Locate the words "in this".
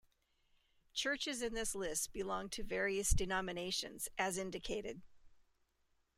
1.43-1.75